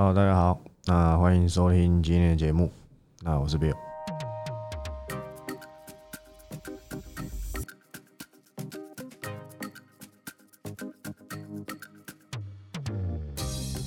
[0.00, 2.70] Hello，大家好，那欢迎收听今天的节目。
[3.20, 3.74] 那我是 Bill。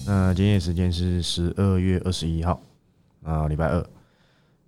[0.06, 2.60] 那今天的时间是十二月二十一号，
[3.24, 3.88] 啊，礼拜二。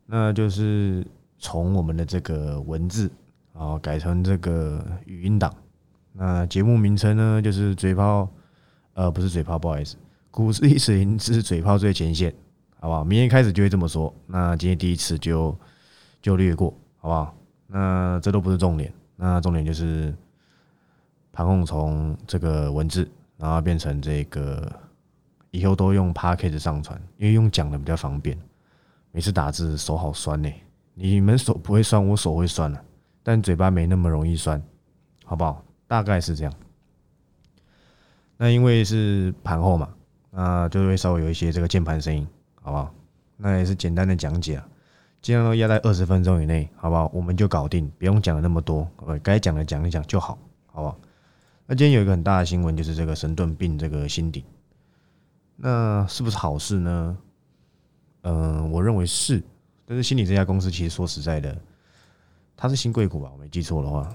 [0.05, 1.05] 那就是
[1.39, 3.11] 从我们的这个文字
[3.51, 5.53] 啊改成这个语音档。
[6.13, 8.29] 那节目名称呢，就是嘴炮，
[8.93, 9.97] 呃，不是嘴炮，不好意思。
[10.33, 12.33] 股市一时赢是嘴炮最前线，
[12.79, 13.03] 好不好？
[13.03, 14.11] 明天开始就会这么说。
[14.25, 15.55] 那今天第一次就
[16.23, 17.35] 就略过，好不好？
[17.67, 20.11] 那这都不是重点，那重点就是
[21.31, 24.67] 盘控从这个文字，然后变成这个
[25.51, 28.35] 以后都用 p a c k a g e 上传，因为用讲的比较方便。
[29.11, 30.51] 每次打字手好酸呢，
[30.95, 32.83] 你们手不会酸，我手会酸了，
[33.21, 34.59] 但嘴巴没那么容易酸，
[35.25, 35.63] 好不好？
[35.85, 36.51] 大概是这样。
[38.35, 39.93] 那因为是盘后嘛。
[40.35, 42.27] 那就会稍微有一些这个键盘声音，
[42.59, 42.91] 好不好？
[43.37, 44.67] 那也是简单的讲解啊，
[45.21, 47.07] 尽量都压在二十分钟以内，好不好？
[47.13, 50.99] 我们就搞定，不用讲那么多，呃，该讲的讲一讲就好，好不好？
[51.67, 54.43] 那今天有一个很大的新闻，就是这个神盾并这个新鼎，
[55.55, 57.17] 那是不是好事呢？
[58.23, 59.43] 嗯，我认为是，
[59.85, 61.55] 但是新鼎这家公司其实说实在的，
[62.57, 63.29] 它是新贵股吧？
[63.31, 64.09] 我没记错的话。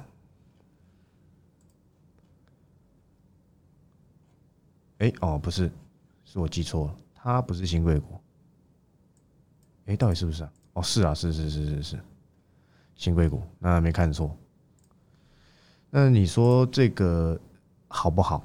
[4.99, 5.71] 哎，哦，不是。
[6.31, 8.21] 是我记错了，它不是新贵股。
[9.87, 10.53] 哎，到底是不是啊？
[10.75, 12.01] 哦，是啊，是是是是是，
[12.95, 14.37] 新贵股，那没看错。
[15.89, 17.41] 那你说这个
[17.89, 18.45] 好不好？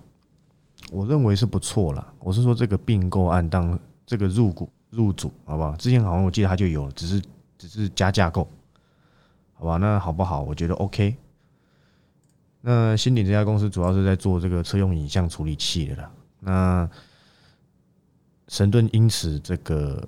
[0.92, 2.14] 我认为是不错了。
[2.20, 5.76] 我是说这个并购案当这个入股入主，好不好？
[5.76, 7.22] 之前好像我记得它就有，只是
[7.58, 8.48] 只是加架构，
[9.56, 9.76] 好吧？
[9.76, 10.42] 那好不好？
[10.42, 11.18] 我觉得 OK。
[12.62, 16.12] 那新鼎这家公司主要是在做这个车用影像处理器的啦。
[16.40, 16.90] 那
[18.48, 20.08] 神盾因此这个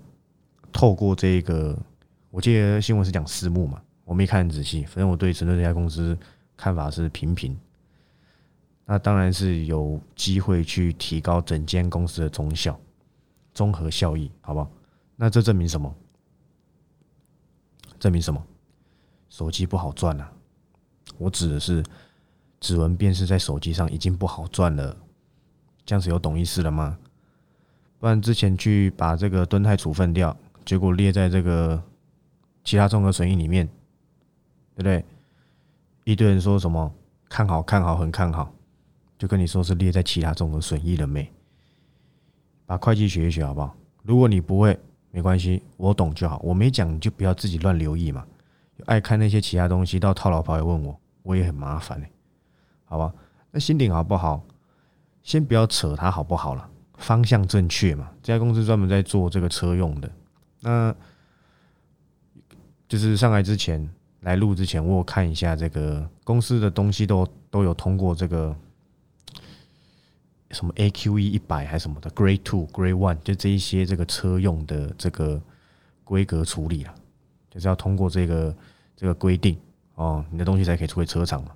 [0.72, 1.78] 透过这个，
[2.30, 6.18] 我记得新闻是讲私募嘛，我没看仔细，反正我对神盾这家公司
[6.58, 7.58] 看法是平平。
[8.86, 12.80] 那当然是有机会去提高整间公司的综效、
[13.54, 14.70] 综合效益，好不好？
[15.16, 15.92] 那这证明什么？
[17.98, 18.46] 证明什么？
[19.30, 20.32] 手机不好赚了。
[21.18, 21.84] 我指的是
[22.60, 24.96] 指纹辨识在手机上已经不好赚了，
[25.86, 27.00] 这样子有懂意思了吗？
[28.00, 31.82] 不然之前去把这个敦泰处分掉，结果列在这个
[32.64, 33.66] 其他综合损益里面，
[34.76, 35.04] 对不对？
[36.04, 36.94] 一堆人说什么
[37.28, 38.54] 看好看好很看好，
[39.18, 41.32] 就跟你说是列在其他综合损益了没？
[42.66, 43.76] 把会计学一学好不好？
[44.04, 44.78] 如果你不会，
[45.12, 46.40] 没关系，我懂就好。
[46.44, 48.26] 我没讲你就不要自己乱留意嘛。
[48.86, 52.12] 爱看那些其他东西，到套牢跑来问我，我也很麻烦嘞。
[52.84, 53.14] 好吧？
[53.50, 54.44] 那新鼎好不好？
[55.24, 56.70] 先不要扯它好不好了。
[56.98, 58.10] 方向正确嘛？
[58.24, 60.10] 这家公司专门在做这个车用的。
[60.62, 60.96] 那
[62.88, 63.90] 就是上来之前
[64.22, 68.56] 来录之前，我看一下这个公司的东西都都有通过这个
[70.52, 75.42] 什么 AQE 一百还是什么的 Grade Two、Grade One，就这一些这个车用的这个
[76.04, 76.96] 规格处理啊，
[77.50, 78.56] 就是要通过这个
[78.96, 79.58] 这个规定
[79.96, 81.52] 哦，你的东西才可以出回车厂嘛，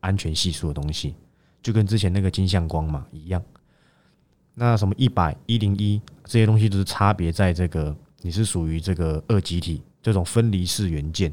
[0.00, 1.14] 安全系数的东西，
[1.62, 3.42] 就跟之前那个金相光嘛一样。
[4.58, 11.32] 那什么一百一零一这些东西都是差别在这个你是属于这个二极体这种分离式元件、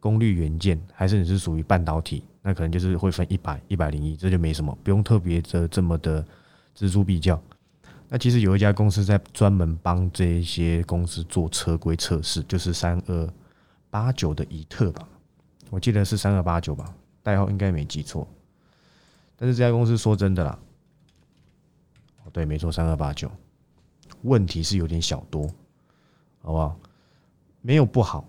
[0.00, 2.24] 功率元件，还是你是属于半导体？
[2.42, 6.20] 那可能就是会分一百一百零一，这就没什么，不用特别的这么的
[6.76, 7.40] 锱铢必较。
[8.08, 13.32] 那其实有一家公司在专门帮这些公司做车规测试，就是三二
[13.88, 15.06] 八九的以特吧，
[15.70, 16.92] 我记得是三二八九吧，
[17.22, 18.28] 代号应该没记错。
[19.36, 20.58] 但是这家公司说真的啦。
[22.34, 23.30] 对，没错，三二八九，
[24.22, 25.46] 问题是有点小多，
[26.42, 26.76] 好不好？
[27.60, 28.24] 没有不好，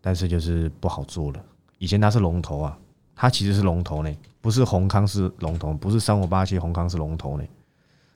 [0.00, 1.44] 但是就是不好做了。
[1.78, 2.76] 以前它是龙头啊，
[3.14, 7.44] 它其实是龙头呢，不是宏康是龙头，不是三五八七宏康是龙头呢。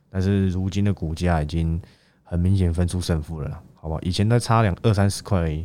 [0.09, 1.81] 但是如今的股价已经
[2.25, 4.01] 很明显分出胜负了，好不好？
[4.01, 5.65] 以前它差两二三十块，而已，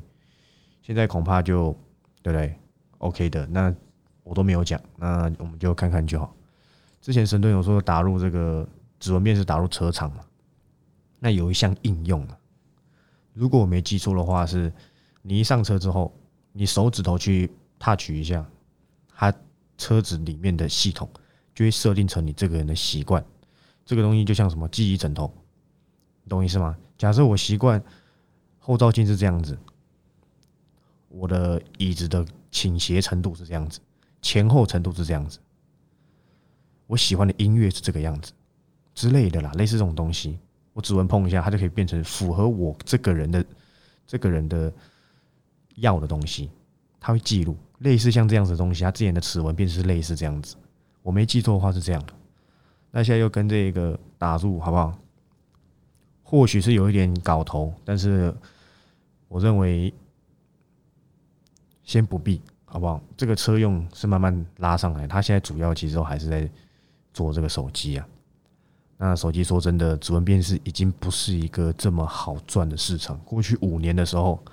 [0.83, 1.75] 现在恐怕就
[2.21, 2.55] 对不对
[2.99, 3.73] ？OK 的，那
[4.21, 6.35] 我都没有讲，那我们就看看就好。
[7.01, 8.63] 之前神盾有说打入这个。
[8.99, 10.25] 指纹辨识打入车厂嘛？
[11.19, 12.37] 那有一项应用啊，
[13.33, 14.71] 如果我没记错的话，是
[15.21, 16.13] 你一上车之后，
[16.51, 17.49] 你手指头去
[17.79, 18.45] touch 一下，
[19.15, 19.33] 它
[19.77, 21.09] 车子里面的系统
[21.53, 23.25] 就会设定成你这个人的习惯。
[23.85, 25.33] 这个东西就像什么记忆枕头，
[26.27, 26.77] 懂意思吗？
[26.97, 27.83] 假设我习惯
[28.59, 29.57] 后照镜是这样子，
[31.09, 33.79] 我的椅子的倾斜程度是这样子，
[34.21, 35.39] 前后程度是这样子，
[36.87, 38.31] 我喜欢的音乐是这个样子。
[38.95, 40.39] 之类的啦，类似这种东西，
[40.73, 43.45] 我指纹碰一下，它就可以变成符合我这个人的
[44.07, 44.73] 这个人的
[45.75, 46.49] 要的东西，
[46.99, 50.55] 它会记录，类似像这样子的东西，它之前的指纹便是类似这样子，
[51.03, 52.13] 我没记错的话是这样的。
[52.89, 54.97] 那现在又跟这个打入好不好？
[56.23, 58.33] 或许是有一点搞头，但是
[59.27, 59.93] 我认为
[61.83, 62.99] 先不必，好不好？
[63.17, 66.49] 这个车用是慢慢拉上来，它现在主要其实都还是在
[67.13, 68.07] 做这个手机啊。
[68.97, 73.19] 那手机说真的，指纹辨识已经不是一个这么好赚的市场。
[73.25, 74.43] 过去五年的时候，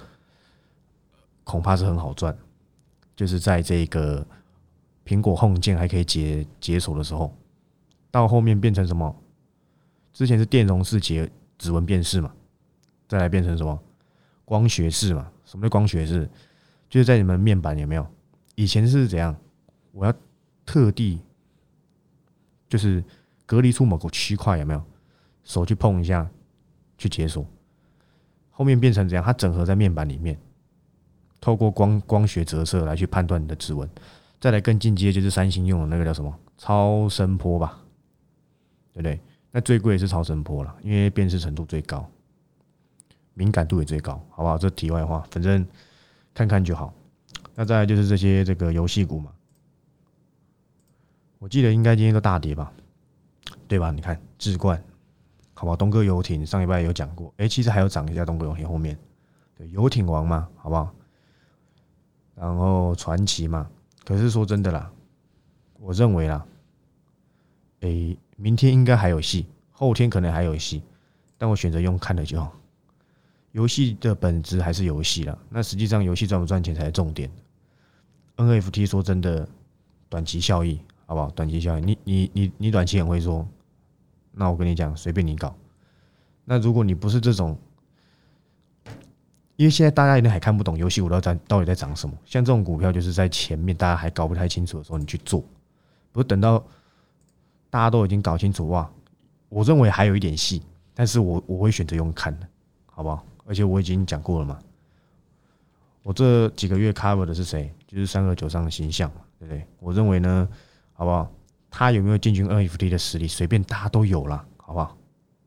[1.45, 2.37] 恐怕是很好赚，
[3.15, 4.27] 就是在这个
[5.05, 7.37] 苹果 Home 键还可以解解锁的时候，
[8.11, 9.15] 到后面变成什么？
[10.13, 11.31] 之前是电容式解。
[11.59, 12.33] 指纹辨识嘛，
[13.07, 13.79] 再来变成什么
[14.45, 15.31] 光学式嘛？
[15.45, 16.29] 什么叫光学式？
[16.91, 18.05] 就是在你们面板有没有？
[18.57, 19.37] 以前是怎样？
[19.93, 20.13] 我要
[20.67, 21.21] 特地
[22.69, 23.05] 就是
[23.53, 24.83] 隔离出某个区块有没有？
[25.45, 26.27] 手去碰一下
[26.97, 27.47] 去解锁，
[28.51, 29.23] 后面变成怎样？
[29.23, 30.41] 它整合在面板里面，
[31.39, 33.87] 透过光光学折射来去判断你的指纹。
[34.41, 37.79] 再来更进阶，就是三星用的那个叫什么超声波吧？
[38.95, 39.21] 对不对？
[39.51, 42.09] 那最贵是超声波了，因为辨识程度最高，
[43.35, 44.57] 敏感度也最高，好不好？
[44.57, 45.69] 这题外话，反正
[46.33, 46.95] 看看就好。
[47.55, 49.31] 那再来就是这些这个游戏股嘛，
[51.39, 52.73] 我记得应该今天都大跌吧，
[53.73, 53.91] 对吧？
[53.91, 54.83] 你看智冠，
[55.55, 55.75] 好吧？
[55.75, 58.99] 东哥游艇上一拜有讲过，哎，其实还有涨一下东哥游艇后面，
[59.57, 60.93] 对，游艇王嘛，好不好？
[62.35, 63.71] 然后传奇嘛，
[64.05, 64.93] 可是说真的啦，
[65.81, 66.45] 我认为啦，
[67.81, 68.17] 哎。
[68.37, 70.83] 明天应该还有戏，后天可能还有戏，
[71.39, 72.53] 但我选择用看的就好。
[73.53, 77.31] 游戏的本质还是游戏了，那实际上游戏赚不赚钱才是重点。
[78.37, 79.49] NFT 说真的，
[80.09, 81.31] 短期效益好不好？
[81.31, 83.47] 短期效益，你你你你短期很会说，
[84.33, 85.55] 那我跟你讲，随便你搞。
[86.45, 87.57] 那如果你不是这种，
[89.57, 95.45] 因为现在大家一定还看不懂游戏股到底到底在涨什么，像这种股票就是在前面大家还搞不太清楚的时候，你去做，
[96.11, 96.65] 不是等到。
[97.71, 98.87] 大家都已经搞清楚哇，
[99.49, 100.61] 我认为还有一点戏，
[100.93, 102.47] 但是我我会选择用看的，
[102.85, 103.25] 好不好？
[103.47, 104.59] 而且我已经讲过了嘛，
[106.03, 107.73] 我这几个月 cover 的是谁？
[107.87, 109.67] 就是三二九上的形象，对不对？
[109.81, 110.47] 我认为呢，
[110.93, 111.33] 好不好？
[111.75, 113.27] 他有没有进军 NFT 的实力？
[113.27, 114.95] 随便他都有了，好不好？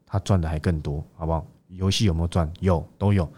[0.08, 1.46] 他赚的还更多，好不好？
[1.70, 2.52] 游戏有没有赚？
[2.60, 3.32] 有，都有。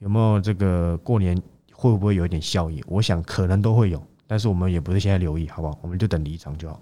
[0.00, 1.40] 有没有这个过年
[1.72, 2.84] 会不会有一点效益？
[2.86, 5.78] 我想可能都会有，但是我们也不是现在留意，好不好？
[5.80, 6.80] 我们就等离场就好。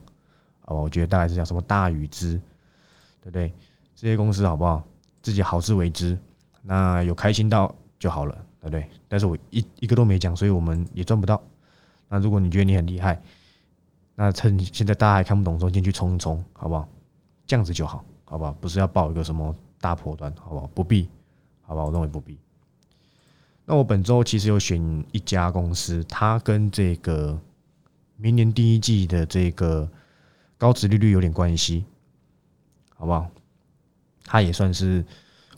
[0.62, 2.34] 哦，我觉得大概是讲什么大禹之，
[3.22, 3.54] 对不对？
[3.94, 4.82] 这些公司好不好？
[5.22, 6.18] 自己好自为之，
[6.62, 8.88] 那有开心到就好了，对不对？
[9.06, 11.40] 但是我一一个都没讲，所以我们也赚不到。
[12.08, 13.20] 那如果你觉得你很厉害，
[14.16, 16.88] 那趁现在大家还看不懂中间去冲一冲，好不好？
[17.46, 18.52] 这样子就好，好不好？
[18.54, 20.66] 不是要报一个什么大破端，好不好？
[20.74, 21.08] 不必，
[21.62, 21.84] 好吧？
[21.84, 22.36] 我认为不必。
[23.64, 27.38] 那我本周其实有选一家公司，它跟这个
[28.16, 29.88] 明年第一季的这个。
[30.58, 31.84] 高值利率有点关系，
[32.94, 33.28] 好不好？
[34.24, 35.04] 它也算是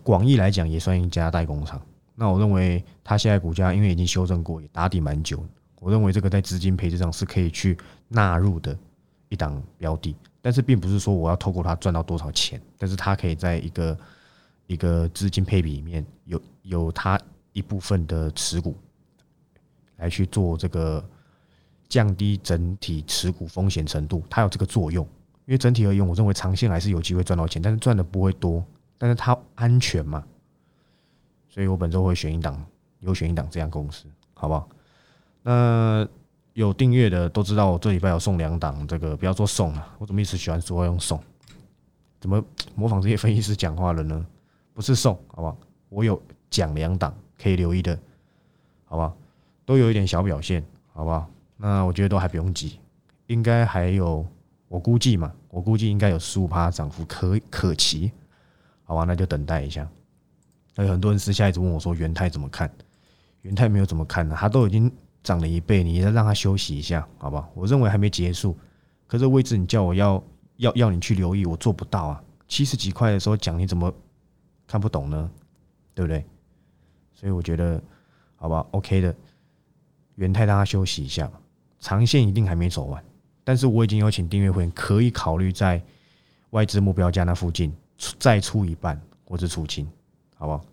[0.03, 1.81] 广义来讲，也算一家代工厂。
[2.17, 5.41] 那我认为它现在股价因为已经修正过，也打底蛮久。
[5.81, 7.77] 我认为这个在资金配置上是可以去
[8.09, 8.77] 纳入的
[9.29, 13.99] 一档标的，但是并不是说我要透过它赚到多少钱，但是它可以在一个
[14.67, 17.21] 一个资金配比里面有有它
[17.53, 18.77] 一部分的持股
[19.97, 21.05] 来去做这个。
[21.91, 25.03] 降低整体持股风险程度，它有这个作用。
[25.47, 28.63] 因为整体而言，我认为长线还是有机会赚到钱，但是赚的不会多，
[28.99, 30.23] 但是它安全嘛。
[31.49, 32.63] 所以我本周会选一档，
[33.01, 34.05] 有选一档这样公司，
[34.35, 34.69] 好不好？
[35.49, 36.07] 那
[36.53, 41.19] 有订阅的都知道，我这礼拜有送两档，这个不要说送了，我怎么一直喜欢说用送？
[42.21, 44.27] 怎么模仿这些分析师讲话了呢？
[44.75, 45.57] 不是送，好不好？
[45.89, 47.99] 我有讲两档可以留意的，
[48.85, 49.17] 好不好？
[49.65, 50.63] 都有一点小表现，
[50.93, 51.27] 好不好？
[51.57, 52.79] 那我觉得都还不用急，
[53.29, 54.27] 应该还有，
[54.69, 58.13] 我估计嘛，我估计应该有十五趴涨幅可可期，
[58.85, 59.89] 好吧，那就等待一下。
[60.75, 62.71] 那有很多人私下一直问我说，元泰怎么看？
[63.41, 64.37] 元泰没有怎么看呢？
[64.39, 64.93] 他都已经
[65.29, 67.47] 涨了一倍，你再让它休息一下，好吧？
[67.53, 68.57] 我认为还没结束，
[69.07, 70.25] 可是位置你叫我要
[70.57, 72.25] 要要你去留意，我做不到啊。
[72.49, 73.93] 七十几块的时候讲，你怎么
[74.67, 75.31] 看不懂呢？
[75.93, 76.25] 对不对？
[77.13, 77.79] 所以我觉得，
[78.37, 79.15] 好吧，OK 的，
[80.15, 81.31] 元泰让它休息一下。
[81.79, 83.05] 长线一定还没走完，
[83.45, 85.79] 但是我已经有请订阅会员可以考虑在
[86.51, 87.71] 外资目标价那附近
[88.19, 89.87] 再出一半或者出清，
[90.39, 90.65] 好不好？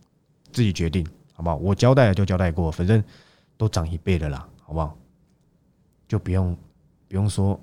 [0.54, 1.58] 自己决定，好不好？
[1.58, 3.04] 我交代了就交代过，反正
[3.58, 4.98] 都涨一倍了啦，好不好？
[6.08, 6.56] 就不用
[7.08, 7.60] 不用说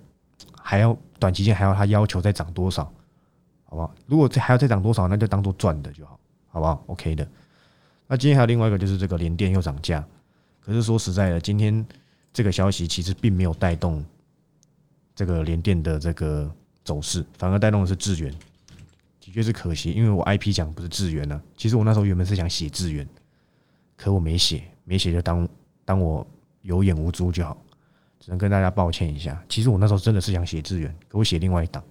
[0.60, 2.84] 还要短期间还要他要求再涨多少，
[3.64, 3.94] 好不好？
[4.06, 6.18] 如果这还要再涨多少，那就当做赚的就好，
[6.48, 7.28] 好不好？OK 的。
[8.08, 10.04] 那今天还有另外一个，就是这个联电又涨价。
[10.60, 11.86] 可是说实在的，今天
[12.32, 14.04] 这个消息其实并没有带动
[15.14, 16.50] 这个联电的这个
[16.84, 18.32] 走势，反而带动的是智源，
[19.20, 21.40] 的确是可惜，因为我 IP 讲不是智源呢。
[21.56, 23.08] 其实我那时候原本是想写智源，
[23.96, 25.48] 可我没写，没写就当
[25.84, 26.26] 当我
[26.62, 27.56] 有眼无珠就好，
[28.20, 29.42] 只能跟大家抱歉一下。
[29.48, 31.82] 其实我那时候真的是想写智源，可我写另外一档，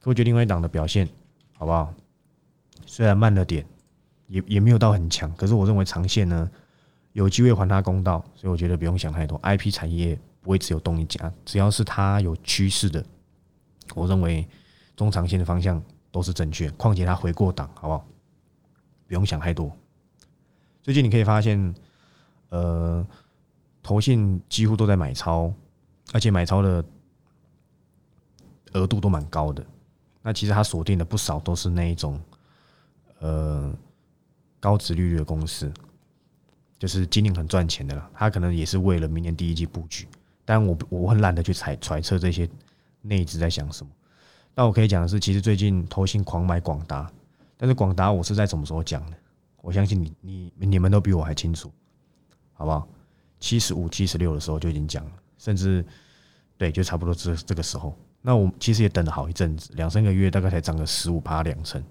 [0.00, 1.08] 可我觉得另外一档的表现
[1.54, 1.92] 好不好？
[2.86, 3.64] 虽然慢了点，
[4.26, 6.50] 也也没有到很强，可是我认为长线呢。
[7.12, 9.36] 有机会还他公道，所以我觉得不用想太多。
[9.38, 13.04] I P 产业不会只有东一家，只要是它有趋势的，
[13.94, 14.46] 我认为
[14.94, 15.82] 中长线的方向
[16.12, 16.70] 都是正确。
[16.72, 18.06] 况且它回过档，好不好？
[19.08, 19.74] 不用想太多。
[20.80, 21.74] 最近你可以发现，
[22.50, 23.06] 呃，
[23.82, 25.52] 投信几乎都在买超，
[26.12, 26.84] 而且买超的
[28.72, 29.64] 额度都蛮高的。
[30.22, 32.20] 那其实它锁定的不少都是那一种，
[33.20, 33.72] 呃，
[34.60, 35.72] 高值利率的公司。
[36.78, 40.06] 就是今年很赚钱的了，他可能也是为了明年第一季布局，
[40.44, 42.48] 但我我很懒得去揣揣测这些
[43.02, 43.90] 内资在想什么。
[44.54, 47.10] 但我可以讲的是，其实最近投信狂买广达，
[47.56, 49.16] 但是广达我是在什么时候讲的？
[49.60, 51.68] 我相信你你你们都比我还清楚，
[52.58, 52.86] 好不好？
[53.40, 55.82] 七十五、七十六的时候就已经讲了，甚至
[56.58, 57.96] 对，就差不多这这个时候。
[58.20, 61.82] 那我其实也等了好一阵子，两三个月大概才涨个十五趴两成。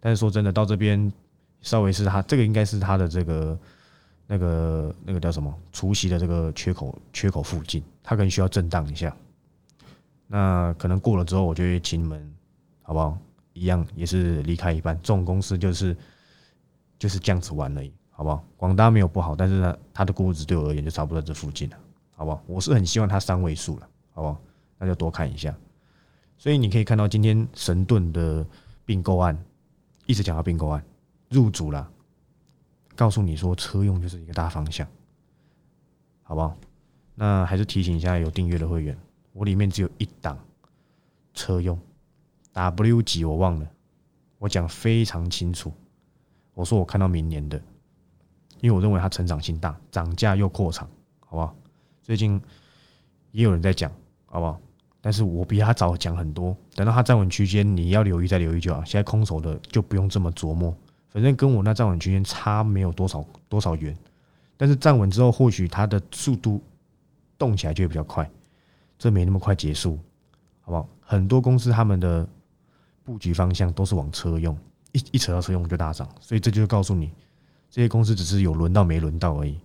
[0.00, 1.12] 但是说真的，到这边
[1.60, 3.58] 稍微是他这个应该是他的这个。
[4.30, 5.58] 那个那个叫什么？
[5.72, 9.16] 除夕的这个缺口缺口附近，它可能需要震荡一下。
[10.26, 12.30] 那可能过了之后，我就会请你们，
[12.82, 13.16] 好不好？
[13.54, 14.94] 一样也是离开一半。
[15.02, 15.96] 这种公司就是
[16.98, 18.44] 就是这样子玩而已，好不好？
[18.56, 21.78] 广达没有不好，但是呢，它的估值对我而言就差不多在这附近了，
[22.16, 22.42] 好不好？
[22.48, 24.40] 我是很希望它三位数了，好不好？
[24.76, 25.56] 那就多看一下。
[26.36, 28.44] 所以你可以看到今天神盾的
[28.84, 29.38] 并购案，
[30.06, 30.84] 一直讲到并购案
[31.28, 31.88] 入主了。
[32.96, 34.84] 告诉你说，车用就是一个大方向，
[36.24, 36.56] 好不好？
[37.14, 38.98] 那还是提醒一下有订阅的会员，
[39.32, 40.36] 我里面只有一档
[41.34, 41.78] 车用
[42.52, 43.70] W 级，我忘了，
[44.38, 45.72] 我讲非常清楚。
[46.54, 47.62] 我说我看到明年的，
[48.60, 50.86] 因为我认为它成长性大，涨价又扩产，
[51.20, 51.54] 好不好？
[52.02, 52.40] 最近
[53.32, 53.90] 也有人在讲，
[54.26, 54.60] 好不好？
[55.00, 58.84] 但是我比他早讲很多，等到他站稳区间，你要留意再留意就好。
[58.84, 60.76] 现在空手的就不用这么琢磨。
[61.08, 63.96] 反正跟我那站稳区间差没有多少多少远，
[64.56, 66.60] 但是站稳之后，或许它的速度
[67.38, 68.28] 动起来就会比较快，
[68.98, 69.98] 这没那么快结束，
[70.60, 70.88] 好不好？
[71.00, 72.28] 很多公司他们的
[73.04, 74.56] 布局方向都是往车用，
[74.92, 77.10] 一一扯到车用就大涨，所以这就告诉你，
[77.70, 79.58] 这些公司只是有轮到没轮到而已，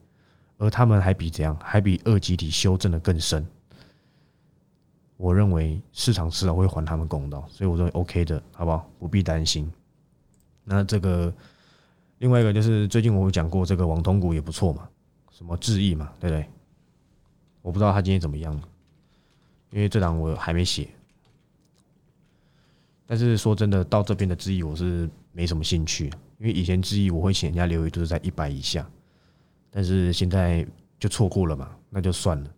[0.57, 3.45] 而他们还比怎样，还比二级体修正的更深。
[5.17, 8.89] 我认为市场迟早会还他们公道，所以我认为 OK 的，好不好？
[9.00, 9.72] 不必担心。
[10.65, 11.33] 那这个
[12.17, 14.89] 另外一个就是最近我有讲过，这个网通股也不错嘛，
[15.31, 16.45] 什么智毅嘛，对不对？
[17.62, 18.53] 我不知道他今天怎么样，
[19.72, 20.89] 因为这档我还没写。
[23.05, 26.12] 但是说真的，到这边的智毅我是没什么兴趣，
[26.43, 28.85] 因为以前智毅我会请人家留意都是在一百以下，
[29.71, 30.67] 但是现在
[31.00, 32.50] 就错过了嘛，那就算了。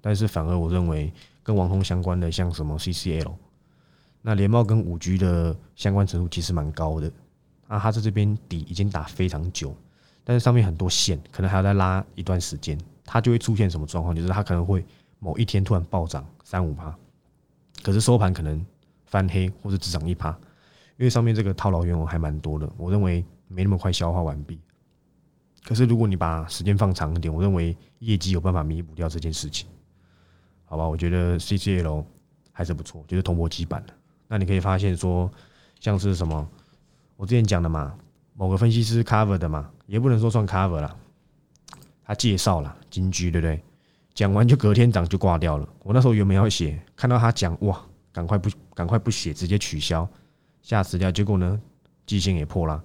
[0.00, 1.12] 但是反而我认为
[1.44, 3.32] 跟网通相关的，像什么 CCL，
[4.22, 7.08] 那联茂跟五 G 的相关程度其实蛮高的。
[7.68, 9.72] 啊，它在这边底已经打非常久，
[10.24, 14.16] 但是上面很多线，可能还要再拉一段时间，它就会出现什么状况？
[14.16, 14.84] 就是它可能会
[15.20, 16.92] 某一天突然暴涨三五趴，
[17.84, 18.66] 可是收盘可能
[19.06, 20.36] 翻黑或者只涨一趴，
[20.98, 24.60] 因为上面这个套牢原油还蛮多的，我认为没那么快消化完毕。
[25.64, 29.68] 可是如果你把时间放长一点，我认为业绩有办法弥补掉这件事情，
[30.64, 30.86] 好吧？
[30.86, 32.04] 我觉得 CCL
[32.52, 33.94] 还是不错，就是同箔基板的。
[34.26, 35.30] 那你可以发现说，
[35.80, 36.48] 像是什么？
[37.16, 37.94] 我之前讲的嘛，
[38.34, 40.96] 某个分析师 cover 的嘛，也不能说算 cover 了。
[42.04, 43.62] 他介绍了金居，对不对？
[44.14, 45.68] 讲完就隔天涨就挂掉了。
[45.82, 50.08] 我那时候原本要写，看到他讲哇，赶快不赶快不写，直接取消，
[50.68, 51.10] 吓死掉。
[51.10, 51.58] 结果呢，
[52.04, 52.82] 季线也破了，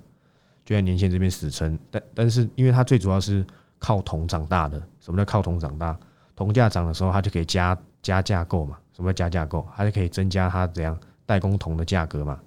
[0.63, 1.77] 就在年线这边死撑。
[1.91, 3.45] 但但是因为它最主要是
[3.77, 5.99] 靠铜长大的，什么叫靠铜长大？
[6.33, 8.77] 铜价涨的时候，它就可以加加架构嘛。
[8.93, 9.67] 什么叫加架构？
[9.75, 12.39] 它就可以增加它怎样代工铜的价格嘛。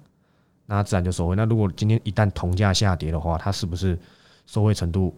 [0.64, 1.36] 那自然就收回。
[1.36, 3.98] 那如果今天一旦铜价下跌的话，它是不是
[4.46, 5.14] 收回程度？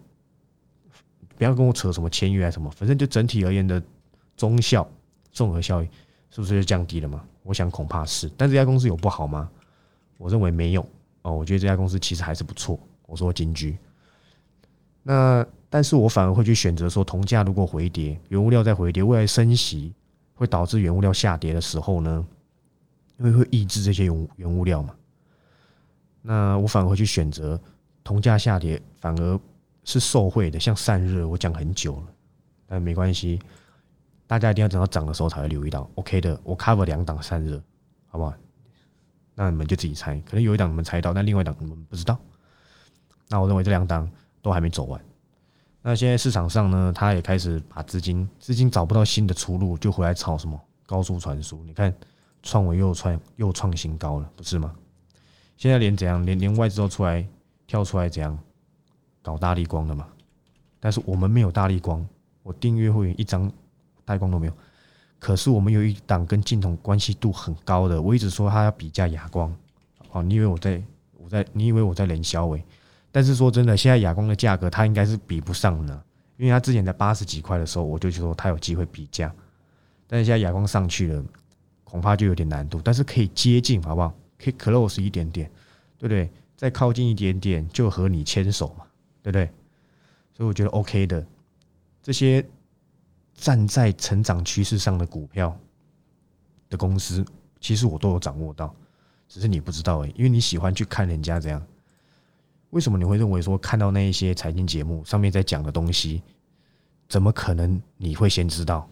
[1.36, 3.80] 不要跟我扯什么签约啊什么，反正就整体而言的
[4.36, 4.84] 中效
[5.30, 5.88] 综合效益
[6.30, 7.22] 是不是就降低了嘛？
[7.44, 8.28] 我想恐怕是。
[8.36, 9.48] 但这家公司有不好吗？
[10.18, 10.86] 我认为没有
[11.22, 11.32] 哦。
[11.32, 12.78] 我觉得这家公司其实还是不错。
[13.06, 13.78] 我说金居。
[15.02, 19.94] 那但是我反而会去选择说，铜价如果回跌，原物料在回跌，未来升息
[20.34, 22.26] 会导致原物料下跌的时候呢，
[23.16, 24.94] 因为会抑制这些原原物料嘛。
[26.20, 27.58] 那我反而会去选择
[28.04, 29.40] 铜价下跌，反而
[29.84, 32.06] 是受惠的，像散热，我讲很久了，
[32.66, 33.40] 但没关系，
[34.26, 35.88] 大家一定要等到涨的时候才会留意到。
[35.94, 37.62] OK 的，我 cover 两档散热，
[38.08, 38.34] 好不好？
[39.40, 42.18] 那你们就自己猜，可能有一档你们猜到，但另外一档你们不知道。
[43.28, 44.10] 那我认为这两档
[44.42, 45.00] 都还没走完。
[45.80, 51.62] 那现在市场上呢，他也开始把资金资金找不到新的出路，就回来炒什么高速传输。
[51.62, 51.94] 你看
[52.42, 54.74] 创维又创又创新高了，不是吗？
[55.56, 57.24] 现在连怎样，连连外资都出来
[57.64, 58.36] 跳出来怎样
[59.22, 60.08] 搞大力光了嘛？
[60.80, 62.04] 但是我们没有大力光，
[62.42, 63.48] 我订阅会员一张
[64.04, 64.52] 大光都没有。
[65.18, 69.52] 可是我们有一档跟镜头关系度很高的，我一直说它要比价哑光。
[70.12, 70.82] 哦，你以为我在
[71.16, 72.64] 我在你以为我在冷销尾？
[73.10, 76.02] 但是说真的，现在哑光的价格它应该是比不上的，
[76.36, 79.34] 因为它之前在八十几块的时候，我就说它有机会比价。
[80.06, 81.24] 但是现在哑光上去了，
[81.84, 82.80] 恐怕就有点难度。
[82.82, 84.14] 但是可以接近，好不好？
[84.38, 85.50] 可以 close 一点点，
[85.98, 86.30] 对不对？
[86.56, 88.84] 再靠近一点点，就和你牵手嘛，
[89.22, 89.50] 对不对？
[90.32, 91.26] 所以我觉得 OK 的
[92.02, 92.44] 这些。
[93.38, 95.56] 站在成长趋势上的股票
[96.68, 97.24] 的公司，
[97.60, 98.74] 其实我都有掌握到，
[99.28, 101.64] 只是你不知道哎，因为你喜欢去看人家这样。
[102.70, 106.20] 为什么你会认为说看到那一些财经节目上面在讲的东西，
[107.08, 108.88] 怎么可能你会先知道？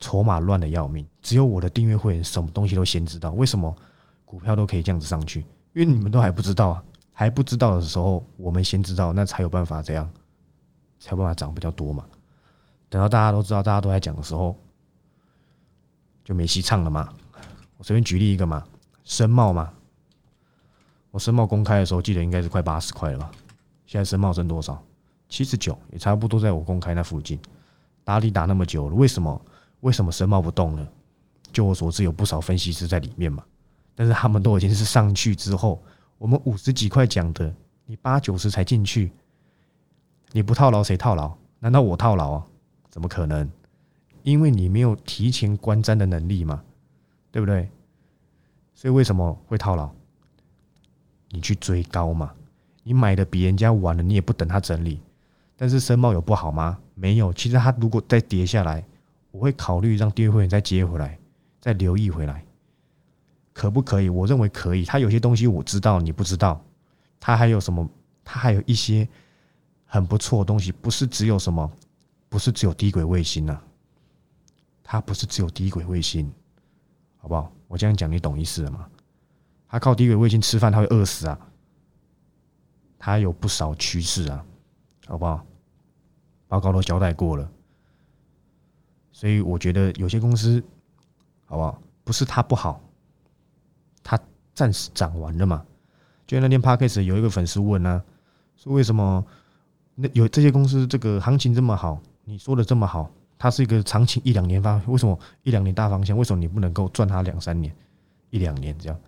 [0.00, 3.32] 筹码乱的要命，只有我的订阅会员什么东西都先知道。
[3.32, 3.74] 为什么
[4.26, 5.40] 股票都可以这样子上去？
[5.72, 10.08] 因为你们都还不知道啊，还不知道的时候，我们先知道，那才有办法这样，
[11.00, 12.04] 才有办法涨比较多嘛。
[12.88, 14.56] 等到大家都知道，大家都在讲的时候，
[16.24, 17.08] 就没戏唱了嘛。
[17.76, 18.64] 我随便举例一个嘛，
[19.04, 19.72] 深茂嘛。
[21.10, 23.30] 我深茂公开的时候，记得应该是快八十块了吧？
[23.86, 24.82] 现在深茂剩多少？
[25.28, 27.38] 七十九，也差不多在我公开那附近。
[28.04, 29.40] 打底打那么久了，为什么？
[29.80, 30.86] 为什么深茂不动呢？
[31.52, 33.44] 就我所知，有不少分析师在里面嘛。
[33.94, 35.82] 但是他们都已经是上去之后，
[36.18, 37.54] 我们五十几块讲的，
[37.86, 39.12] 你八九十才进去，
[40.32, 41.32] 你不套牢谁套牢？
[41.58, 42.46] 难道我套牢啊？
[42.98, 43.48] 怎么可能？
[44.24, 46.64] 因为你没有提前观瞻的能力嘛，
[47.30, 47.70] 对不对？
[48.74, 49.88] 所以为什么会套牢？
[51.30, 52.32] 你去追高嘛，
[52.82, 55.00] 你买的比人家晚了，你也不等它整理。
[55.56, 56.76] 但是申茂有不好吗？
[56.96, 57.32] 没有。
[57.32, 58.84] 其实它如果再跌下来，
[59.30, 61.16] 我会考虑让第二会员再接回来，
[61.60, 62.44] 再留意回来，
[63.52, 64.08] 可不可以？
[64.08, 64.84] 我认为可以。
[64.84, 66.60] 它有些东西我知道，你不知道。
[67.20, 67.88] 它还有什么？
[68.24, 69.08] 它还有一些
[69.86, 71.70] 很不错的东西，不是只有什么。
[72.28, 73.58] 不是只有低轨卫星呐，
[74.82, 76.30] 它不是只有低轨卫星，
[77.18, 77.52] 好不好？
[77.66, 78.88] 我这样讲你懂意思了吗？
[79.68, 81.38] 它靠低轨卫星吃饭，它会饿死啊！
[82.98, 84.44] 它有不少趋势啊，
[85.06, 85.44] 好不好？
[86.48, 87.50] 报告都交代过了，
[89.12, 90.62] 所以我觉得有些公司，
[91.44, 91.82] 好不好？
[92.04, 92.82] 不是它不好，
[94.02, 94.18] 它
[94.54, 95.64] 暂时涨完了嘛。
[96.26, 98.02] 就那天 p a r k e s 有一个粉丝问呢，
[98.56, 99.24] 说为什么
[99.94, 102.00] 那有这些公司这个行情这么好？
[102.28, 106.14] 你说的这么好，它是一个长期一两年方，为什么一两年大方向？
[106.14, 107.74] 为什么你不能够赚它两三年、
[108.28, 109.00] 一两年这样？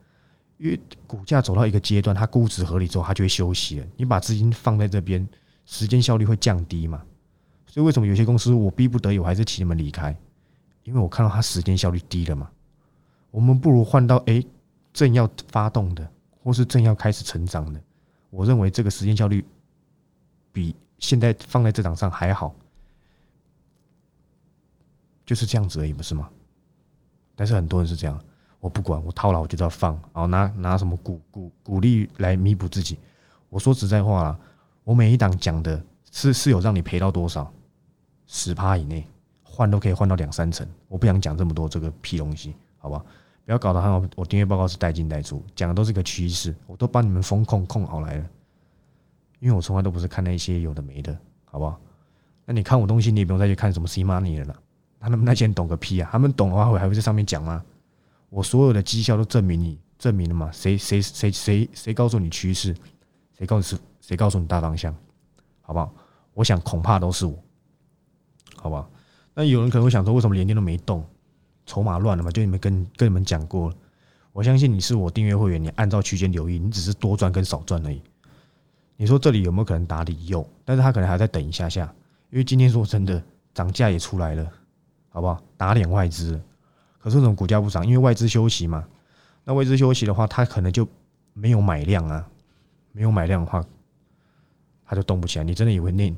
[0.57, 3.87] 因为股价走到一个阶段，它估值合理之后，它就会休息了。
[3.99, 5.29] 你把资金放在这边，
[5.67, 7.03] 时间效率会降低嘛？
[7.67, 10.17] 所以为什么有些公司我逼不得已，我还是请你们离开？
[10.85, 12.51] 因为我看到它时间效率低了嘛。
[13.31, 14.43] 我们不如换到哎
[14.95, 16.11] 正要发动的，
[16.43, 17.79] 或是正要开始成长的。
[18.31, 19.45] 我认为这个时间效率
[20.53, 22.55] 比现在放在这档上还好。
[25.31, 26.29] 就是这样子而已，不是吗？
[27.37, 28.21] 但是很多人是这样，
[28.59, 32.99] 我不管，我套牢我就要放，然后拿拿什么鼓鼓鼓励来弥补自己。
[33.49, 34.39] 我说实在话啦，
[34.83, 37.49] 我每一档讲的是是有让你赔到多少，
[38.27, 39.07] 十趴以内
[39.45, 40.67] 换都可以换到两三成。
[40.89, 43.01] 我不想讲这么多这个屁东西，好吧？
[43.45, 48.27] 不要搞得好像我订阅报告是带进带出，讲的都是个趋势，我都帮你们风控控好来了。
[49.39, 51.81] 因为我从来都不是看那些有的没的，好不好？
[52.47, 54.57] 那你看我东西，你也不用再去看什么 C money 了。
[55.01, 56.09] 他们那些人懂个屁啊！
[56.13, 57.65] 他们懂的话，会还会在上面讲吗？
[58.29, 60.51] 我所有的绩效都证明你证明了吗？
[60.53, 62.75] 谁谁谁谁谁告诉你趋势？
[63.37, 64.95] 谁告诉谁告诉你大方向？
[65.63, 65.93] 好不好？
[66.35, 67.37] 我想恐怕都是我，
[68.57, 68.91] 好不好？
[69.35, 71.05] 那有人可能会想说，为什么连天都没动？
[71.67, 72.31] 筹码乱了嘛？
[72.31, 73.73] 就你们跟跟你们讲过。
[74.33, 78.03] 我相信你是我订阅会员，你按照区间留意，你只是多赚跟少赚而已。
[78.97, 80.27] 你说这里有没有可能打理？
[80.27, 81.93] 有，但是他可能还在等一下下，
[82.31, 83.23] 因为今天说真的，
[83.55, 84.53] 涨价也出来了。
[85.11, 85.41] 好不好？
[85.57, 86.41] 打脸外资，
[86.99, 88.87] 可是这种股价不涨，因为外资休息嘛。
[89.45, 90.89] 那外资休息的话，它可能就
[91.35, 92.27] 没有买量啊，
[92.93, 93.65] 没有买量的话，
[94.85, 95.45] 它就动不起来。
[95.45, 96.13] 你真的以为那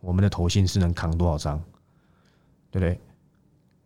[0.00, 1.62] 我们的头信是能扛多少张？
[2.70, 3.00] 对不对？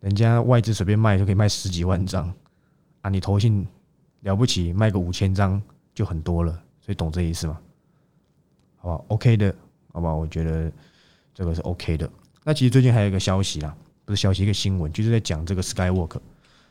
[0.01, 2.31] 人家外资随便卖就可以卖十几万张
[3.01, 3.09] 啊！
[3.09, 3.65] 你投信
[4.19, 5.61] 了不起，卖个五千张，
[5.95, 7.57] 就很多了，所以懂这意思吗？
[8.77, 9.55] 好不好？OK 的，
[9.93, 10.15] 好不好？
[10.15, 10.71] 我觉得
[11.33, 12.09] 这个是 OK 的。
[12.43, 13.73] 那其实最近还有一个消息啦，
[14.05, 16.17] 不是消息，一个新闻，就是在讲这个 Skywork，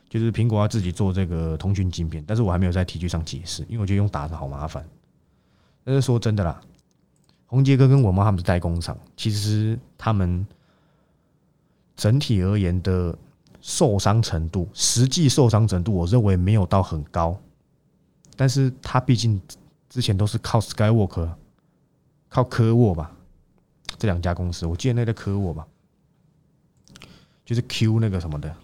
[0.09, 4.87] 就是苹果要自己做这个通讯镜片，但是我还没有在 T 恤上解释，因为我觉得用打的好麻烦。
[5.83, 6.61] 但是说真的啦，
[7.45, 10.45] 宏杰哥跟文茂他们是代工厂，其实他们
[11.95, 13.17] 整体而言的
[13.61, 17.39] 受伤程度，实际受伤程度，我认为没有到很高。
[18.35, 19.39] 但是他毕竟
[19.89, 21.29] 之前都是靠 Skywork，
[22.29, 23.11] 靠科沃吧，
[23.97, 25.67] 这两家公司，我记得那个科沃吧，
[27.45, 28.55] 就是 Q 那个什么的，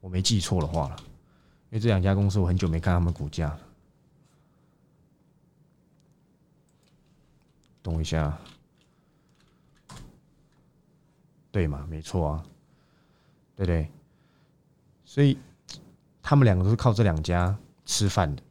[0.00, 0.96] 我没记错的话了，
[1.70, 3.60] 因为这两家公司我很久没看他们股价了。
[7.82, 8.38] 等一下，
[11.50, 11.84] 对嘛？
[11.90, 12.42] 没错啊，
[13.56, 13.88] 对对？
[15.04, 15.36] 所以
[16.22, 18.42] 他们两个都是靠这两家吃饭的，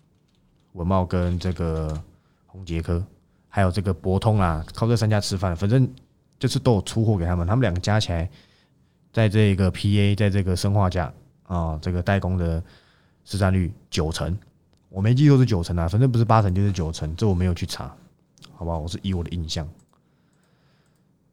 [0.74, 1.98] 文茂跟这个
[2.46, 3.02] 宏杰科，
[3.48, 5.56] 还有这个博通啊，靠这三家吃饭。
[5.56, 5.90] 反正
[6.38, 8.30] 就是都有出货给他们，他们两个加起来，
[9.12, 11.12] 在这个 PA，在这个生化价
[11.48, 12.64] 啊，这个代工的
[13.24, 14.38] 市占率九成，
[14.90, 17.96] 我没记错是九成啊，反正不是八成就是九成，这我没有去查。
[18.54, 18.78] 好不好？
[18.78, 19.68] 我是以我的印象。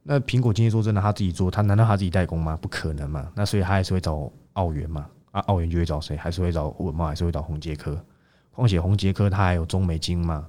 [0.01, 2.57] 那苹果今天说真的，他自己做，他难道他自己代工吗？
[2.59, 3.31] 不可能嘛。
[3.35, 5.07] 那所以他还是会找澳元嘛。
[5.29, 6.17] 啊，澳元就会找谁？
[6.17, 8.03] 还是会找文茂，还是会找宏杰科。
[8.49, 10.47] 况且宏杰科他还有中美金嘛，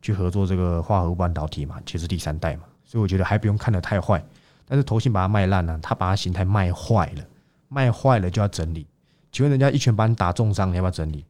[0.00, 2.62] 去合作这个化合物半导体嘛，其实第三代嘛。
[2.84, 4.24] 所以我觉得还不用看得太坏。
[4.66, 7.24] 但是投信把它卖烂了，他把它形态卖坏了，
[7.68, 8.86] 卖坏了就要整理。
[9.30, 11.24] 请问人家一拳把你打重伤，你要不要整理？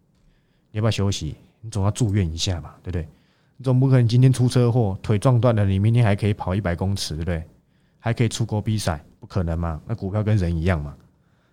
[0.71, 1.37] 你要不要休息？
[1.61, 3.09] 你总要住院一下嘛，对不对？
[3.57, 7.45] 你总不可能今天出车祸腿撞断了，你明天还可以跑一百公尺，对不对？
[7.99, 9.81] 还可以出国比赛，不可能嘛？
[9.87, 10.95] 那股票跟人一样嘛，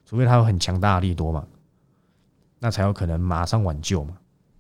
[0.05, 1.45] 除非他有很强大的利多嘛，
[2.57, 4.17] 那才有可能马上挽救嘛。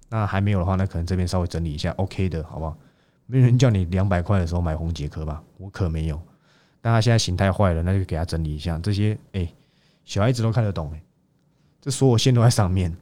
[0.07, 2.77] 那还没有的话，那可能这边稍微整理一下，OK 的，好不好？
[3.25, 5.41] 没人叫你两百块的时候买红杰克吧？
[5.57, 6.21] 我可没有。
[6.81, 8.79] 但他现在形态坏了，那就给他整理一下。
[8.79, 9.51] 这些哎，
[10.05, 11.01] 小孩子都看得懂哎，
[11.81, 12.95] 这所有线都在上面。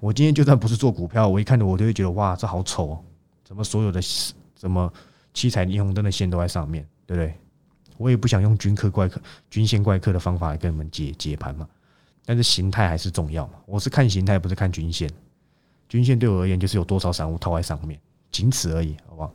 [0.00, 3.04] 我今天就算不是做股票，我一看到我都会觉得哇，这好丑哦。
[3.44, 4.92] 怎么所有的什么
[5.32, 7.34] 七彩霓虹灯的线都在上面对不对？
[7.98, 11.68] 我也不想用均科怪客、均线怪客的方法来跟你们解解盘嘛。
[12.24, 13.54] 但是形态还是重要嘛。
[13.66, 15.08] 我是看形态，不是看均线。
[15.88, 19.32] 均线对我而言就是有多少散户套在上面，仅此而已，好不好？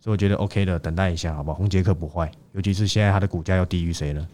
[0.00, 1.56] 所以我觉得 OK 的，等待一下，好不好？
[1.56, 4.28] 红杰克不坏，尤其是现在它的股价又低于谁了？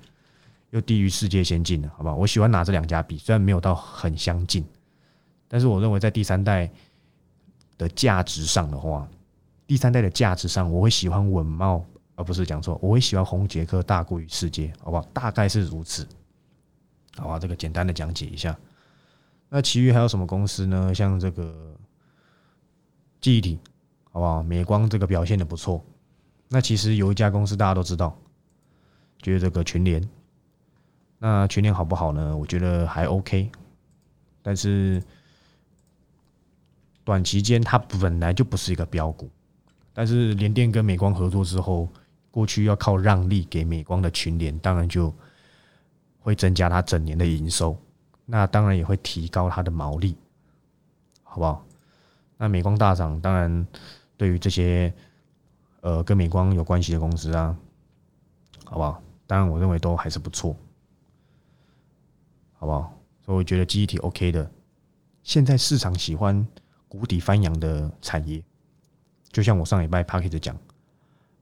[0.71, 2.17] 又低于世界先进了，好不好？
[2.17, 4.65] 我喜欢拿这两家比，虽然没有到很相近，
[5.49, 6.71] 但是我认为在第三代
[7.79, 9.09] 的价值上的话。
[9.67, 11.83] 第三代的价值上，我会喜欢稳茂，
[12.17, 15.03] 而不是讲错，我会喜欢红杰克大过于世界，好不好？
[15.11, 16.07] 大概是如此，
[17.17, 17.39] 好吧？
[17.39, 18.55] 这个简单的讲解一下。
[19.49, 20.95] 那其余还有什么公司呢？
[20.95, 21.75] 像这个
[23.23, 23.59] 记忆体，
[24.15, 24.45] 好不好？
[24.45, 25.85] 美光这个表现的不错。
[26.49, 28.17] 那其实有一家公司大家都知道，
[29.21, 30.09] 就是这个群联。
[31.19, 32.37] 那群联好不好呢？
[32.37, 33.51] 我觉得还 OK，
[34.41, 35.03] 但是
[37.03, 39.29] 短期间它本来就不是一个标股。
[39.93, 41.89] 但是联电跟美光合作之后，
[42.31, 45.13] 过去要靠让利给美光的群联，当然就
[46.21, 47.77] 会增加它整年的营收，
[48.25, 50.17] 那当然也会提高它的毛利，
[51.25, 51.67] 好不好？
[52.37, 53.67] 那美光大涨，当然
[54.17, 54.93] 对于这些
[55.81, 57.57] 呃跟美光有关系的公司啊，
[58.65, 59.03] 好不好？
[59.27, 60.57] 当然我认为都还是不错，
[62.53, 62.93] 好不好？
[63.25, 64.51] 所以我觉得记忆体 OK 的，
[65.23, 66.47] 现在市场喜欢
[66.89, 68.43] 谷底翻扬的产业。
[69.33, 70.57] 就像我上礼拜 p a c k e 讲，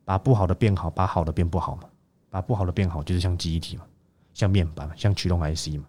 [0.04, 1.82] 把不好的变好，把好的变不好嘛。
[2.30, 3.84] 把不好的变好，就是像记忆体嘛，
[4.32, 5.84] 像面板，像驱动 IC 嘛。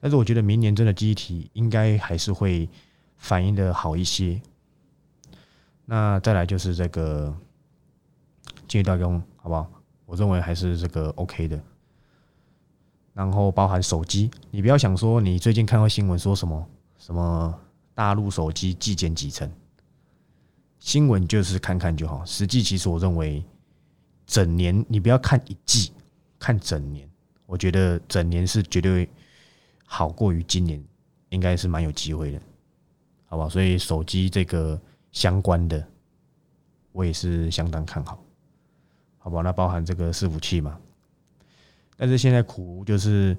[0.00, 2.68] 但是我觉得明年真的记忆体应该还是会
[3.16, 4.40] 反应的好一些。
[5.90, 7.34] 那再来就是这个
[8.68, 9.66] 进入到用好不好？
[10.04, 11.58] 我认为还是这个 OK 的。
[13.14, 17.58] 然后包含手机，你不要想说你最近看到新闻说什么什么
[17.94, 19.50] 大陆手机季减几成。
[20.78, 23.42] 新闻就是看看就好，实际其实我认为，
[24.26, 25.90] 整年你不要看一季，
[26.38, 27.08] 看整年，
[27.46, 29.08] 我觉得整年是绝对
[29.86, 30.84] 好过于今年，
[31.30, 32.40] 应该是蛮有机会的，
[33.24, 33.48] 好不好？
[33.48, 34.78] 所以手机这个
[35.12, 35.86] 相关的，
[36.92, 38.22] 我也是相当看好，
[39.18, 39.42] 好吧？
[39.42, 40.78] 那包含这个伺服器嘛，
[41.96, 43.36] 但是现在苦就是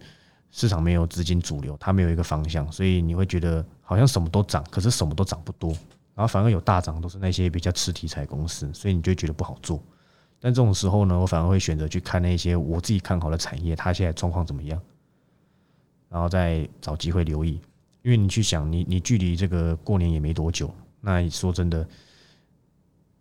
[0.52, 5.72] 市场没有资金主流，它没有一个方向，所以你会觉得好像什么都涨，可是什么都涨不多。
[6.16, 9.82] 然后反而有大涨，都是那些比较吃题材公司，所以你就觉得不好做。
[10.42, 14.82] 但这种时候呢，我反而会选择去看那些我自己看好的产业，它现在状况怎么样，
[16.10, 17.62] 然后再找机会留意。
[18.02, 21.88] 因为你去想，你你距离这个过年也没多久，那说真的，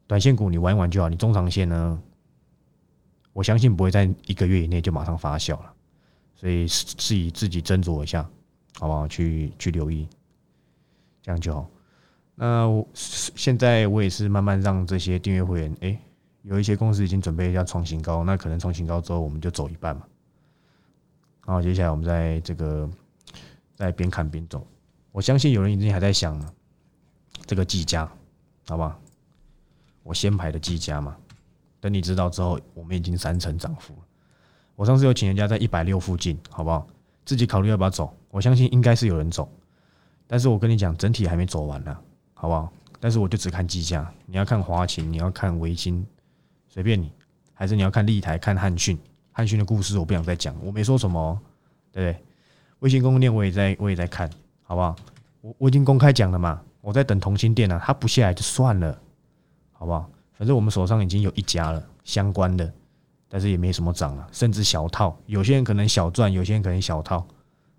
[0.07, 2.03] 短线股你玩一玩就好，你中长线呢，
[3.33, 5.73] 我相信不会在一个月以内就马上发酵了，
[6.35, 8.29] 所以自己自己斟酌一下，
[8.79, 9.07] 好不好？
[9.07, 10.09] 去去留意，
[11.23, 11.71] 这样就好。
[12.35, 16.01] 那我现在我也是慢慢让这些订阅会员，哎，
[16.43, 20.03] 有一些公司已经准备要创新高，那可能创新高之后我们就走一半嘛。
[21.47, 22.89] 然后接下来我们在这个
[23.75, 24.67] 在边看边走，
[25.13, 26.39] 我相信有人已经还在想
[27.49, 28.07] 这个计价，
[28.69, 29.01] 好不好？
[30.03, 31.17] 我先排的计价嘛，
[31.81, 34.01] 等你知道之后，我们已经三成涨幅了。
[34.77, 36.87] 我上次有请人家在一百六附近，好不好？
[37.25, 39.51] 自己考虑要不要走，我相信应该是有人走，
[40.27, 41.97] 但是我跟你讲，整体还没走完呢。
[42.35, 42.71] 好不好？
[43.01, 46.07] 但是我就只看计价，你要看华勤，你要看维金，
[46.69, 47.11] 随便你，
[47.55, 48.99] 还是你要看立台、看汉讯。
[49.33, 51.41] 汉讯的故事我不想再讲，我没说什么，
[51.91, 52.25] 对不对？
[52.81, 54.29] 微信公共链我也在，我也在看，
[54.63, 54.95] 好不好？
[55.41, 58.99] 我我已经公开讲了嘛，我在等同心店啊，他不下来就算了，
[59.73, 60.09] 好不好？
[60.33, 62.73] 反正我们手上已经有一家了相关的，
[63.29, 67.27] 但是也没什么涨了，甚至小套，有些人可能小赚，有些人可能小套，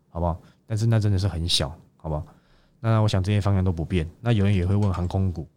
[0.09, 0.39] 好不好？
[0.67, 2.23] 但是那真的是很小，好不好？
[2.79, 4.07] 那我想这些方向都不变。
[4.21, 5.47] 那有人也会问航空股，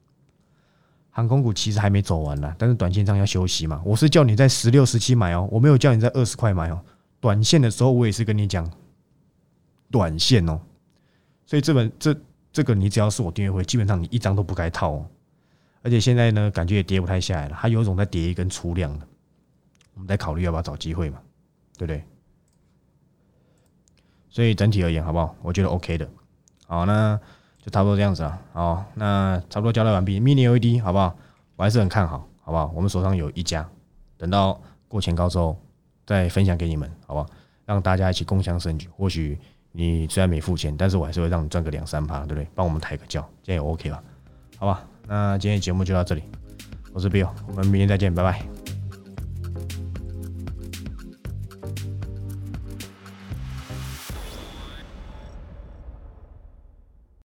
[1.10, 3.82] 航空股其实还没走完呢，但是短线上要休息嘛。
[3.84, 6.82] 我是叫你在十六、十七买哦，我没有叫你在二十块买哦。
[7.20, 8.66] 短线的时候我也是跟你讲
[9.90, 10.58] 短线哦，
[11.44, 12.18] 所以这本这
[12.52, 15.06] 这个你只要是我订阅会，基本上你一张都不该套哦。
[15.82, 19.06] 而且现在呢，感觉也跌不太下来了，它有种在跌一根粗量的，
[19.94, 21.18] 我们在考虑要不要找机会嘛，
[21.76, 22.04] 对不对？
[24.28, 25.34] 所以整体而言，好不好？
[25.42, 26.08] 我觉得 OK 的。
[26.66, 27.18] 好，那
[27.60, 28.38] 就差不多这样子啊。
[28.52, 30.20] 好，那差不多交代完毕。
[30.20, 31.16] Mini LED 好不好？
[31.56, 32.72] 我还是很看好，好不好？
[32.74, 33.68] 我们手上有一家，
[34.16, 35.60] 等到过前高之后
[36.06, 37.26] 再分享给你们，好不好？
[37.66, 38.88] 让大家一起共享盛举。
[38.96, 39.38] 或许
[39.72, 42.46] 你虽然没付钱，但是我还是会让你赚个两三趴，对不对？
[42.54, 44.02] 帮我们抬个轿，这样也 OK 吧？
[44.58, 46.22] 好吧，那今天节目就到这里，
[46.92, 48.61] 我是 Bill，我们明天再见，拜拜。